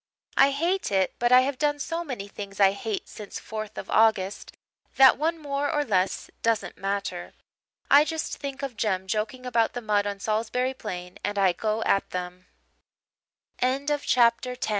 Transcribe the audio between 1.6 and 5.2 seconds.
so many things I hate since 4th of August that